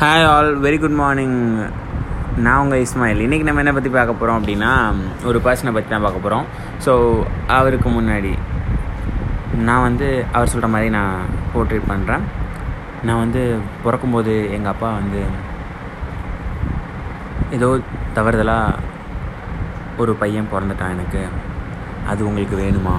Hi 0.00 0.24
all 0.24 0.60
very 0.60 0.78
good 0.78 0.90
morning 0.90 1.68
நான் 2.36 2.58
உங்கள் 2.58 2.86
இஸ்மாயில் 2.86 3.22
இன்றைக்கி 3.24 3.42
நம்ம 3.42 3.58
என்ன 3.58 3.72
பற்றி 3.72 3.90
பார்க்க 3.90 4.12
போகிறோம் 4.12 4.44
அப்படின்னா 4.44 4.70
ஒரு 5.24 5.38
பர்சனை 5.38 5.72
பற்றி 5.72 5.88
தான் 5.88 6.02
பார்க்க 6.02 6.18
போகிறோம் 6.20 6.46
ஸோ 6.86 7.22
அவருக்கு 7.46 7.88
முன்னாடி 7.88 8.38
நான் 9.54 9.80
வந்து 9.80 10.24
அவர் 10.32 10.48
சொல்கிற 10.48 10.68
மாதிரி 10.68 10.90
நான் 10.90 11.16
போர்ட்ரேட் 11.54 11.88
பண்ணுறேன் 11.88 12.20
நான் 13.02 13.18
வந்து 13.18 13.58
பிறக்கும்போது 13.82 14.50
எங்கள் 14.50 14.72
அப்பா 14.72 14.92
வந்து 14.92 15.22
ஏதோ 17.50 17.80
தவறுதலாக 18.14 18.78
ஒரு 19.96 20.14
பையன் 20.14 20.48
பிறந்துட்டான் 20.52 20.90
எனக்கு. 20.90 21.28
அது 22.06 22.26
உங்களுக்கு 22.26 22.56
வேணுமா? 22.56 22.96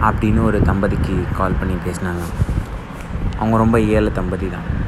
அப்படின்னு 0.00 0.44
ஒரு 0.44 0.62
தம்பதிக்கு 0.62 1.24
கால் 1.36 1.58
பண்ணி 1.60 1.74
பேசினாங்க. 1.74 2.22
அவங்க 3.38 3.56
ரொம்ப 3.56 3.80
ஏழை 3.80 4.12
தம்பதி 4.12 4.50
தான். 4.50 4.81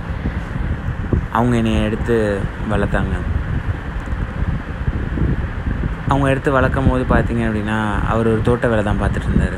அவங்க 1.39 1.55
என்னை 1.61 1.73
எடுத்து 1.87 2.17
வளர்த்தாங்க. 2.73 3.15
அவங்க 6.09 6.27
எடுத்து 6.33 6.51
வளர்க்கும் 6.57 6.91
போது 6.91 7.05
பார்த்தீங்க 7.13 7.43
அப்படின்னா 7.49 7.79
அவர் 8.13 8.31
ஒரு 8.33 8.43
தோட்ட 8.49 8.67
வேலை 8.73 8.83
தான் 8.89 9.01
பார்த்துட்டு 9.03 9.29
இருந்தார். 9.29 9.57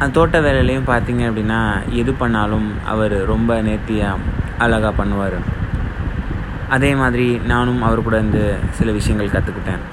அந்த 0.00 0.12
தோட்ட 0.18 0.36
வேலையிலையும் 0.46 0.90
பார்த்தீங்க 0.92 1.22
அப்படின்னா 1.30 1.58
எது 2.00 2.12
பண்ணாலும் 2.20 2.68
அவர் 2.92 3.16
ரொம்ப 3.32 3.60
நேர்த்தியாக 3.68 4.28
அழகாக 4.64 4.92
பண்ணுவார். 5.00 5.38
அதே 6.76 6.90
மாதிரி 7.02 7.26
நானும் 7.52 7.82
அவர் 7.88 8.06
கூட 8.06 8.16
இருந்து 8.20 8.44
சில 8.78 8.92
விஷயங்கள் 8.98 9.34
கற்றுக்கிட்டேன் 9.34 9.84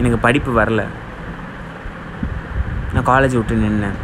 எனக்கு 0.00 0.18
படிப்பு 0.26 0.50
வரல. 0.60 0.82
நான் 2.94 3.08
காலேஜ் 3.10 3.36
விட்டு 3.38 3.62
நின்னேன். 3.64 3.98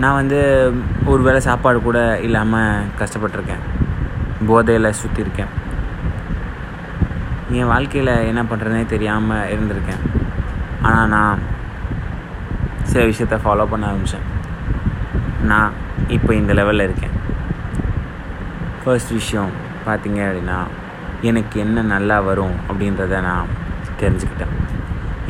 நான் 0.00 0.18
வந்து 0.20 0.38
ஒரு 1.12 1.22
வேளை 1.22 1.40
சாப்பாடு 1.46 1.78
கூட 1.82 1.98
இல்லாமல் 2.26 2.86
கஷ்டப்பட்டிருக்கேன். 3.00 3.64
போதையில் 4.48 4.96
சுற்றிருக்கேன் 5.00 5.52
என் 7.58 7.70
வாழ்க்கையில் 7.72 8.12
என்ன 8.30 8.42
பண்ணுறதுனே 8.50 8.84
தெரியாமல் 8.92 9.50
இருந்திருக்கேன். 9.54 10.02
ஆனால் 10.88 11.10
நான் 11.16 11.42
சில 12.90 13.02
விஷயத்த 13.10 13.36
ஃபாலோ 13.42 13.66
பண்ண 13.72 13.90
ஆரம்பித்தேன் 13.90 14.28
நான் 15.50 15.72
இப்போ 16.16 16.30
இந்த 16.40 16.52
லெவலில் 16.58 16.86
இருக்கேன். 16.88 17.16
ஃபர்ஸ்ட் 18.82 19.12
விஷயம் 19.20 19.52
பார்த்தீங்க 19.86 20.20
அப்படின்னா 20.28 20.58
எனக்கு 21.30 21.56
என்ன 21.64 21.82
நல்லா 21.94 22.16
வரும் 22.20 22.56
அப்படின்றத 22.68 23.20
நான் 23.28 23.52
தெரிஞ்சுக்கிட்டேன். 24.00 24.54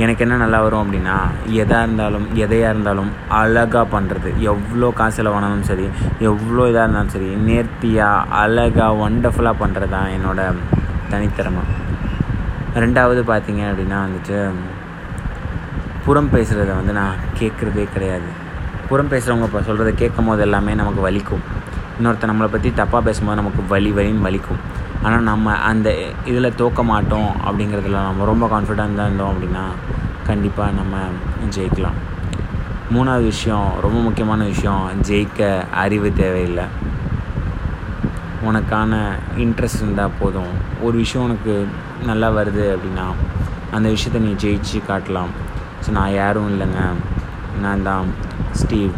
எனக்கு 0.00 0.22
என்ன 0.24 0.36
நல்லா 0.42 0.58
வரும் 0.64 0.82
அப்படின்னா 0.84 1.14
எதாக 1.62 1.86
இருந்தாலும் 1.86 2.26
எதையாக 2.42 2.72
இருந்தாலும் 2.74 3.10
அழகாக 3.40 3.84
பண்ணுறது 3.94 4.30
எவ்வளோ 4.50 4.88
காசு 5.00 5.16
செலவானாலும் 5.16 5.66
சரி 5.70 5.86
எவ்வளோ 6.28 6.62
இதாக 6.70 6.84
இருந்தாலும் 6.84 7.14
சரி 7.14 7.28
நேர்த்தியாக 7.48 8.26
அழகாக 8.42 9.02
ஒண்டர்ஃபுல்லாக 9.06 9.60
பண்ணுறது 9.62 9.92
தான் 9.96 10.12
என்னோடய 10.16 10.54
தனித்திறமை. 11.12 11.64
ரெண்டாவது 12.84 13.22
பார்த்தீங்க 13.32 13.62
அப்படின்னா 13.70 13.98
வந்துட்டு 14.06 14.38
புறம் 16.06 16.30
பேசுகிறத 16.34 16.70
வந்து 16.78 16.92
நான் 17.00 17.20
கேட்குறதே 17.40 17.84
கிடையாது. 17.96 18.30
புறம் 18.88 19.10
பேசுகிறவங்க 19.12 19.48
இப்போ 19.48 19.60
சொல்கிறத 19.68 19.90
கேட்கும் 20.02 20.30
போது 20.30 20.42
எல்லாமே 20.46 20.74
நமக்கு 20.80 21.02
வலிக்கும். 21.08 21.44
இன்னொருத்த 21.98 22.30
நம்மளை 22.30 22.48
பற்றி 22.54 22.70
தப்பாக 22.80 23.02
பேசும்போது 23.08 23.40
நமக்கு 23.40 23.62
வலி 23.74 23.90
வலின்னு 23.98 24.26
வலிக்கும். 24.28 24.62
ஆனால் 25.04 25.28
நம்ம 25.30 25.54
அந்த 25.70 25.88
இதில் 26.30 26.56
தோக்க 26.60 26.80
மாட்டோம் 26.90 27.30
அப்படிங்கிறதுல 27.46 28.00
நம்ம 28.08 28.26
ரொம்ப 28.30 28.46
கான்ஃபிடென்ட்டாக 28.54 29.06
இருந்தோம் 29.08 29.32
அப்படின்னா 29.32 29.64
கண்டிப்பாக 30.28 30.76
நம்ம 30.78 30.96
ஜெயிக்கலாம். 31.56 31.98
மூணாவது 32.94 33.24
விஷயம் 33.32 33.68
ரொம்ப 33.84 33.98
முக்கியமான 34.06 34.44
விஷயம் 34.52 34.84
ஜெயிக்க 35.08 35.40
அறிவு 35.82 36.08
தேவையில்லை. 36.22 36.66
உனக்கான 38.48 38.92
இன்ட்ரெஸ்ட் 39.44 39.82
இருந்தால் 39.82 40.16
போதும். 40.20 40.52
ஒரு 40.86 40.96
விஷயம் 41.02 41.26
உனக்கு 41.28 41.54
நல்லா 42.10 42.28
வருது 42.38 42.64
அப்படின்னா 42.74 43.06
அந்த 43.76 43.86
விஷயத்த 43.94 44.22
நீ 44.26 44.32
ஜெயிச்சு 44.44 44.78
காட்டலாம். 44.90 45.32
ஸோ 45.84 45.90
நான் 45.98 46.16
யாரும் 46.20 46.48
இல்லைங்க. 46.52 46.82
நான் 47.64 47.86
தான் 47.88 48.06
ஸ்டீவ் 48.60 48.94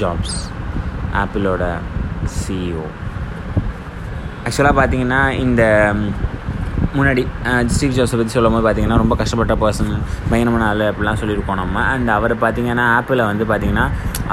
ஜாப்ஸ் 0.00 0.38
ஆப்பிளோட 1.22 1.64
சிஇஓ 2.38 2.86
ஆக்சுவலாக 4.48 4.74
பார்த்தீங்கன்னா 4.80 5.20
இந்த 5.44 5.62
முன்னாடி 6.98 7.22
ஸ்டீவ் 7.72 7.96
ஜோஸை 7.96 8.16
பற்றி 8.18 8.34
சொல்லும் 8.34 8.54
போது 8.54 8.64
பார்த்தீங்கன்னா 8.66 8.98
ரொம்ப 9.02 9.14
கஷ்டப்பட்ட 9.20 9.54
பர்சன் 9.62 9.90
பயங்கரமான 10.30 10.66
ஆள் 10.68 10.84
அப்படிலாம் 10.90 11.18
சொல்லியிருக்கோம் 11.22 11.60
நம்ம. 11.62 11.82
அண்ட் 11.94 12.10
அவர் 12.16 12.34
பார்த்தீங்கன்னா 12.44 12.84
ஆப்பில் 12.98 13.22
வந்து 13.30 13.44
பார்த்தீங்கன்னா 13.50 13.84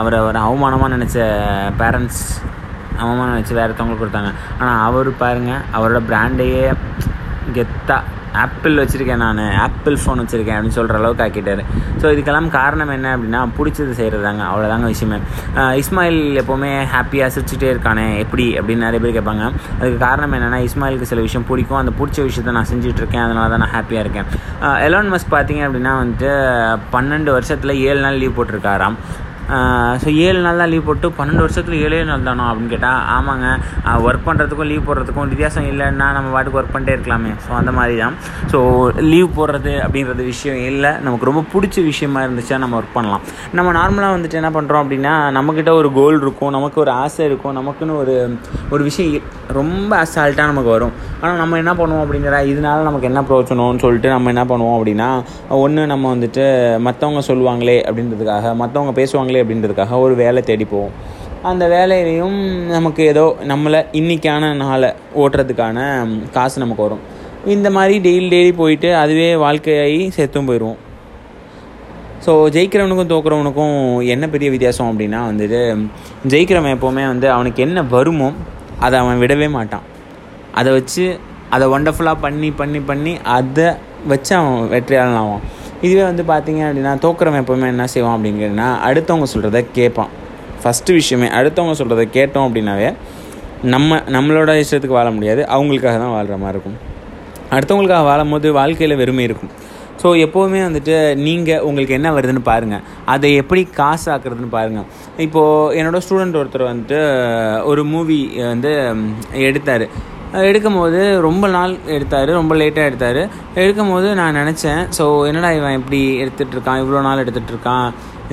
அவரை 0.01 0.19
ஒரு 0.27 0.39
அவமானமாக 0.45 0.89
நினச்ச 0.95 1.17
பேரண்ட்ஸ் 1.81 2.21
அவமானம் 3.01 3.33
நினச்சி 3.33 3.53
வேறு 3.57 3.69
ஒருத்தவங்களுக்கு 3.69 4.03
கொடுத்தாங்க. 4.03 4.31
ஆனால் 4.59 4.79
அவர் 4.87 5.09
பாருங்கள் 5.23 5.63
அவரோட 5.77 6.01
பிராண்டையே 6.11 6.63
கெத்தாக 7.57 8.23
ஆப்பிள் 8.43 8.79
வச்சுருக்கேன் 8.79 9.21
நான். 9.23 9.37
ஆப்பிள் 9.65 9.95
ஃபோன் 10.01 10.21
வச்சுருக்கேன் 10.21 10.55
அப்படின்னு 10.55 10.77
சொல்கிற 10.77 10.97
அளவுக்கு 10.99 11.23
ஆக்கிட்டார். 11.25 11.61
ஸோ 12.01 12.05
இதுக்கெல்லாம் 12.13 12.49
காரணம் 12.55 12.91
என்ன 12.95 13.11
அப்படின்னா 13.15 13.41
பிடிச்சது 13.57 13.93
செய்கிறதாங்க 13.99 14.43
அவ்வளோதாங்க 14.49 14.87
விஷயமே. 14.93 15.17
இஸ்மாயில் 15.81 16.19
எப்போவுமே 16.41 16.71
ஹாப்பியாக 16.93 17.33
சிரிச்சுட்டே 17.35 17.69
இருக்கானே 17.73 18.05
எப்படி 18.23 18.47
அப்படின்னு 18.59 18.85
நிறைய 18.87 19.01
பேர் 19.03 19.17
கேட்பாங்க. 19.17 19.45
அதுக்கு 19.79 19.99
காரணம் 20.07 20.35
என்னென்னா 20.37 20.59
இஸ்மாயிலுக்கு 20.69 21.11
சில 21.11 21.23
விஷயம் 21.27 21.47
பிடிக்கும். 21.51 21.81
அந்த 21.81 21.93
பிடிச்ச 21.99 22.17
விஷயத்த 22.29 22.57
நான் 22.59 22.71
செஞ்சுட்ருக்கேன் 22.73 23.25
அதனால 23.27 23.47
தான் 23.53 23.63
நான் 23.65 23.75
ஹாப்பியாக 23.77 24.05
இருக்கேன். 24.05 24.27
எலான் 24.87 25.13
மஸ்க் 25.13 25.35
பார்த்தீங்க 25.35 25.63
அப்படின்னா 25.69 25.93
வந்துட்டு 26.01 26.31
பன்னெண்டு 26.95 27.31
வருஷத்தில் 27.37 27.79
ஏழு 27.87 28.01
நாள் 28.07 28.19
லீவ் 28.23 28.37
போட்டிருக்காராம். 28.39 28.97
ஸோ 30.03 30.09
ஏழு 30.25 30.39
நாள் 30.45 30.61
தான் 30.61 30.71
லீவ் 30.73 30.87
போட்டு 30.89 31.07
பன்னெண்டு 31.19 31.43
வருஷத்தில் 31.45 31.77
ஏழே 31.85 31.99
நாள் 32.09 32.27
தானோ 32.29 32.45
அப்படின்னு 32.49 32.73
கேட்டால் 32.73 33.01
ஆமாங்க. 33.15 33.47
ஒர்க் 34.07 34.25
பண்ணுறதுக்கும் 34.27 34.69
லீவ் 34.71 34.87
போடுறதுக்கும் 34.89 35.31
வித்தியாசம் 35.33 35.67
இல்லைன்னா 35.71 36.07
நம்ம 36.17 36.31
பாட்டுக்கு 36.35 36.59
ஒர்க் 36.61 36.73
பண்ணிட்டே 36.75 36.95
இருக்கலாமே. 36.97 37.31
ஸோ 37.45 37.51
அந்த 37.61 37.73
மாதிரி 37.77 37.95
தான் 38.03 38.15
ஸோ 38.53 38.59
லீவ் 39.11 39.29
போடுறது 39.39 39.73
அப்படின்றது 39.85 40.25
விஷயம் 40.33 40.59
இல்லை. 40.71 40.91
நமக்கு 41.07 41.29
ரொம்ப 41.31 41.43
பிடிச்ச 41.53 41.85
விஷயமா 41.91 42.21
இருந்துச்சுன்னா 42.25 42.61
நம்ம 42.65 42.77
ஒர்க் 42.81 42.95
பண்ணலாம். 42.97 43.23
நம்ம 43.59 43.73
நார்மலாக 43.79 44.15
வந்துட்டு 44.17 44.39
என்ன 44.41 44.51
பண்ணுறோம் 44.57 44.83
அப்படின்னா 44.85 45.13
நம்மக்கிட்ட 45.37 45.73
ஒரு 45.81 45.91
கோல் 45.99 46.21
இருக்கும் 46.23 46.53
நமக்கு 46.57 46.79
ஒரு 46.85 46.93
ஆசை 47.03 47.23
இருக்கும் 47.29 47.57
நமக்குன்னு 47.59 47.95
ஒரு 48.03 48.15
ஒரு 48.75 48.83
விஷயம் 48.89 49.31
ரொம்ப 49.57 49.91
அசால்ட்டாக 50.03 50.49
நமக்கு 50.51 50.71
வரும். 50.75 50.93
ஆனால் 51.21 51.39
நம்ம 51.41 51.57
என்ன 51.61 51.73
பண்ணுவோம் 51.79 52.03
அப்படிங்கிற 52.05 52.37
இதனால 52.51 52.85
நமக்கு 52.87 53.09
என்ன 53.09 53.21
பிரயோஜனம்னு 53.27 53.83
சொல்லிட்டு 53.83 54.09
நம்ம 54.15 54.31
என்ன 54.33 54.43
பண்ணுவோம் 54.51 54.77
அப்படின்னா 54.77 55.09
ஒன்று 55.63 55.83
நம்ம 55.91 56.05
வந்துட்டு 56.13 56.45
மற்றவங்க 56.87 57.21
சொல்லுவாங்களே 57.29 57.77
அப்படின்றதுக்காக 57.89 58.53
மற்றவங்க 58.61 58.93
பேசுவாங்களே 58.99 59.34
கிடைக்கல 59.35 59.43
அப்படின்றதுக்காக 59.43 59.99
ஒரு 60.05 60.15
வேலை 60.15 60.41
தேடி 60.49 60.65
போவோம். 60.73 60.95
அந்த 61.49 61.63
வேலையிலையும் 61.75 62.39
நமக்கு 62.75 63.01
ஏதோ 63.11 63.25
நம்மளை 63.51 63.79
இன்றைக்கான 63.99 64.53
நாளை 64.55 64.89
ஓட்டுறதுக்கான 65.23 65.77
காசு 66.35 66.63
நமக்கு 66.63 66.85
வரும். 66.87 67.03
இந்த 67.55 67.67
மாதிரி 67.71 67.95
டெய்லி 68.05 68.27
டெய்லி 68.33 68.53
போயிட்டு 68.61 68.89
அதுவே 68.95 69.29
வாழ்க்கையாகி 69.45 70.01
செத்தும் 70.17 70.49
போயிடுவோம் 70.49 70.81
ஸோ 72.25 72.33
ஜெயிக்கிறவனுக்கும் 72.53 73.11
தோக்குறவனுக்கும் 73.11 73.75
என்ன 74.13 74.25
பெரிய 74.27 74.49
வித்தியாசம் 74.53 74.89
அப்படின்னா 74.91 75.19
வந்துட்டு 75.29 75.59
ஜெயிக்கிறவன் 76.31 76.75
எப்போவுமே 76.75 77.03
வந்து 77.11 77.27
அவனுக்கு 77.33 77.59
என்ன 77.65 77.83
வருமோ 77.95 78.29
அதை 78.85 78.95
அவன் 78.99 79.21
விடவே 79.23 79.47
மாட்டான். 79.57 79.85
அதை 80.59 80.69
வச்சு 80.77 81.05
அதை 81.55 81.65
ஒண்டர்ஃபுல்லாக 81.75 82.23
பண்ணி 82.23 82.49
பண்ணி 82.61 82.79
பண்ணி 82.89 83.13
அதை 83.37 83.67
வச்சு 84.11 84.35
அவன் 84.39 84.57
வெற்றியாளன் 84.73 85.19
ஆவான். 85.21 85.45
இதுவே 85.85 86.03
வந்து 86.09 86.23
பார்த்தீங்க 86.33 86.61
அப்படின்னா 86.67 86.93
தோக்குறவன் 87.05 87.41
எப்போவுமே 87.43 87.67
என்ன 87.73 87.87
செய்வான் 87.93 88.15
அப்படிங்கிறனா 88.17 88.67
அடுத்தவங்க 88.89 89.27
சொல்கிறத 89.33 89.61
கேட்பான். 89.77 90.11
ஃபஸ்ட்டு 90.61 90.97
விஷயமே 90.99 91.27
அடுத்தவங்க 91.39 91.75
சொல்கிறத 91.81 92.03
கேட்டோம் 92.17 92.45
அப்படின்னாவே 92.47 92.89
நம்ம 93.73 93.97
நம்மளோட 94.15 94.53
இஷ்டத்துக்கு 94.61 94.99
வாழ 94.99 95.09
முடியாது 95.17 95.41
அவங்களுக்காக 95.55 95.97
தான் 96.03 96.15
வாழ்கிற 96.15 96.37
மாதிரி 96.43 96.55
இருக்கும். 96.57 96.77
அடுத்தவங்களுக்காக 97.55 98.05
வாழும் 98.09 98.33
போது 98.33 98.47
வாழ்க்கையில் 98.59 98.99
வெறுமை 99.01 99.23
இருக்கும். 99.29 99.51
ஸோ 100.01 100.07
எப்போவுமே 100.23 100.59
வந்துட்டு 100.67 100.95
நீங்கள் 101.27 101.63
உங்களுக்கு 101.67 101.93
என்ன 101.97 102.07
வருதுன்னு 102.15 102.41
பாருங்கள் 102.49 102.83
அதை 103.13 103.29
எப்படி 103.41 103.61
காசு 103.79 104.07
ஆக்குறதுன்னு 104.13 104.49
பாருங்கள் 104.57 104.87
இப்போது 105.25 105.75
என்னோடய 105.79 106.03
ஸ்டூடெண்ட் 106.05 106.39
ஒருத்தர் 106.41 106.69
வந்துட்டு 106.71 106.99
ஒரு 107.71 107.83
மூவி 107.93 108.19
வந்து 108.51 108.71
எடுத்தார். 109.47 109.85
எடுக்கும் 110.49 110.77
போது 110.79 110.99
ரொம்ப 111.25 111.47
நாள் 111.47 111.73
எடுத்தார் 111.95 112.29
ரொம்ப 112.39 112.55
லேட்டாக 112.55 112.89
எடுத்தார். 112.89 113.21
எடுக்கும் 113.53 113.91
போது 113.93 114.07
நான் 114.19 114.37
நினச்சேன் 114.41 114.81
ஸோ 114.97 115.03
என்னடா 115.27 115.51
இவன் 115.51 115.77
இப்படி 115.79 116.01
எடுத்துகிட்ருக்கான் 116.23 116.81
இவ்வளோ 116.83 117.01
நாள் 117.07 117.23
எடுத்துகிட்ருக்கான் 117.23 117.87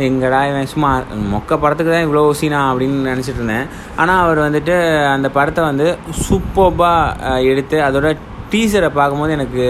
எங்கடா 0.06 0.40
இவன் 0.50 0.70
சும்மா 0.72 0.90
மொக்க 1.32 1.58
படத்துக்கு 1.62 1.92
தான் 1.92 2.06
இவ்வளோ 2.06 2.22
சீனா 2.40 2.60
அப்படின்னு 2.72 3.10
நினச்சிட்டு 3.10 3.40
இருந்தேன். 3.40 3.66
ஆனால் 3.96 4.22
அவர் 4.24 4.40
வந்துட்டு 4.46 4.76
அந்த 5.14 5.28
படத்தை 5.28 5.64
வந்து 5.64 5.86
சூப்பர்பாக 6.26 7.42
எடுத்து 7.50 7.78
அதோட 7.88 8.10
டீசரை 8.52 8.90
பார்க்கும்போது 8.98 9.32
எனக்கு 9.32 9.64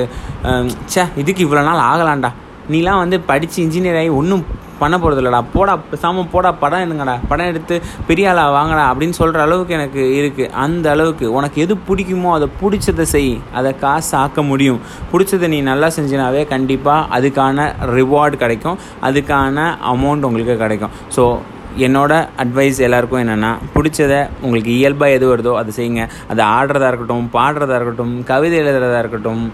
சே 0.94 1.02
இதுக்கு 1.22 1.46
இவ்வளோ 1.46 1.64
நாள் 1.70 1.86
ஆகலாண்டா 1.90 2.30
நீலாம் 2.72 3.00
வந்து 3.02 3.16
படித்து 3.30 3.58
இன்ஜினியர் 3.64 3.98
ஆகி 4.00 4.12
ஒன்றும் 4.20 4.44
பண்ண 4.80 4.96
போகிறது 4.98 5.20
இல்லைடா 5.22 5.40
போடா 5.54 5.72
பேசாமல் 5.90 6.28
போடா 6.32 6.50
படம் 6.62 6.82
எடுங்கடா. 6.84 7.14
படம் 7.30 7.50
எடுத்து 7.50 7.74
பெரிய 8.08 8.30
ஆளா 8.30 8.44
வாங்கடா 8.56 8.84
அப்படின்னு 8.90 9.16
சொல்கிற 9.18 9.42
அளவுக்கு 9.46 9.76
எனக்கு 9.78 10.02
இருக்குது 10.20 10.50
அந்த 10.64 10.86
அளவுக்கு. 10.94 11.26
உனக்கு 11.38 11.62
எது 11.64 11.74
பிடிக்குமோ 11.88 12.30
அதை 12.36 12.48
பிடிச்சதை 12.60 13.06
செய். 13.14 13.32
அதை 13.58 13.72
காசு 13.84 14.12
ஆக்க 14.22 14.42
முடியும். 14.50 14.80
பிடிச்சதை 15.12 15.48
நீ 15.54 15.60
நல்லா 15.70 15.90
செஞ்சினாவே 15.96 16.42
கண்டிப்பாக 16.54 17.08
அதுக்கான 17.18 17.68
ரிவார்டு 17.96 18.38
கிடைக்கும். 18.44 18.78
அதுக்கான 19.08 19.66
அமௌண்ட் 19.94 20.28
உங்களுக்கு 20.30 20.56
கிடைக்கும். 20.64 20.94
ஸோ 21.16 21.24
என்னோட 21.86 22.14
அட்வைஸ் 22.42 22.78
எல்லாருக்கும் 22.86 23.22
என்னென்னா 23.24 23.50
பிடிச்சத 23.74 24.14
உங்களுக்கு 24.44 24.72
இயல்பாக 24.78 25.16
எது 25.18 25.26
வருதோ 25.30 25.52
அதை 25.60 25.70
செய்யுங்க. 25.76 26.02
அதை 26.32 26.42
ஆடுறதா 26.56 26.88
இருக்கட்டும் 26.92 27.28
பாடுறதா 27.36 27.76
இருக்கட்டும் 27.78 28.12
கவிதை 28.30 28.58
எழுதுறதா 28.62 28.98
இருக்கட்டும் 29.04 29.44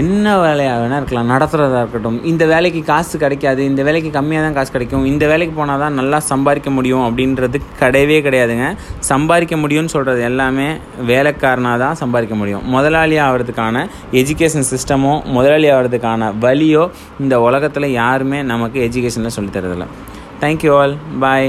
என்ன 0.00 0.26
வேலையாக 0.42 0.76
வேணால் 0.82 1.00
இருக்கலாம். 1.00 1.30
நடத்துகிறதா 1.32 1.80
இருக்கட்டும். 1.82 2.18
இந்த 2.30 2.44
வேலைக்கு 2.52 2.80
காசு 2.90 3.14
கிடைக்காது. 3.22 3.60
இந்த 3.70 3.80
வேலைக்கு 3.88 4.10
கம்மியாக 4.16 4.44
தான் 4.46 4.56
காசு 4.58 4.70
கிடைக்கும். 4.76 5.04
இந்த 5.10 5.24
வேலைக்கு 5.32 5.54
போனால் 5.58 5.82
தான் 5.84 5.98
நல்லா 6.00 6.18
சம்பாதிக்க 6.30 6.70
முடியும் 6.76 7.04
அப்படின்றது 7.08 7.60
கிடையவே 7.82 8.18
கிடையாதுங்க. 8.26 8.68
சம்பாதிக்க 9.10 9.56
முடியும்னு 9.64 9.94
சொல்கிறது 9.96 10.22
எல்லாமே 10.30 10.68
வேலைக்காரனாக 11.10 11.78
தான் 11.84 12.00
சம்பாதிக்க 12.02 12.36
முடியும். 12.42 12.64
முதலாளி 12.76 13.18
ஆகிறதுக்கான 13.26 13.84
எஜுகேஷன் 14.22 14.68
சிஸ்டமோ 14.72 15.14
முதலாளி 15.36 15.68
ஆகிறதுக்கான 15.74 16.32
வழியோ 16.46 16.86
இந்த 17.24 17.34
உலகத்தில் 17.48 17.88
யாருமே 18.00 18.40
நமக்கு 18.54 18.80
எஜுகேஷனில் 18.88 19.36
சொல்லித்தரதில்லை 19.38 19.88
தேங்க்யூ 20.42 20.72
ஆல் 20.80 20.96
பாய் 21.22 21.48